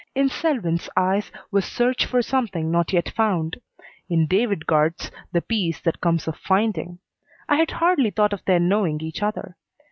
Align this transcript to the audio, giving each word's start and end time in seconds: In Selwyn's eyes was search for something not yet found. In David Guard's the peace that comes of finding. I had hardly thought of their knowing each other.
In 0.15 0.29
Selwyn's 0.29 0.89
eyes 0.97 1.31
was 1.51 1.63
search 1.63 2.07
for 2.07 2.23
something 2.23 2.71
not 2.71 2.91
yet 2.91 3.07
found. 3.07 3.61
In 4.09 4.25
David 4.25 4.65
Guard's 4.65 5.11
the 5.31 5.41
peace 5.43 5.79
that 5.81 6.01
comes 6.01 6.27
of 6.27 6.35
finding. 6.37 6.97
I 7.47 7.57
had 7.57 7.69
hardly 7.69 8.09
thought 8.09 8.33
of 8.33 8.43
their 8.45 8.59
knowing 8.59 8.99
each 9.01 9.21
other. 9.21 9.57